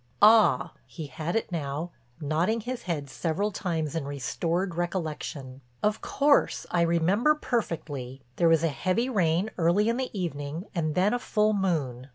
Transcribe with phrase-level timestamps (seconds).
[0.23, 5.61] "Ah," he had it now, nodding his head several times in restored recollection.
[5.83, 8.23] "Of course, I remember perfectly.
[8.37, 12.09] There was a heavy rain early in the evening and then a full moon."